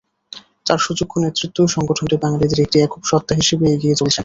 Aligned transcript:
তার 0.65 0.79
সুযোগ্য 0.79 1.13
নেতৃত্বেই 1.19 1.73
সংগঠনটি 1.75 2.15
বাঙালিদের 2.23 2.59
একটি 2.61 2.77
একক 2.79 3.01
সত্তা 3.05 3.33
হিসেবে 3.35 3.65
এগিয়ে 3.67 3.95
চলছে। 3.95 4.19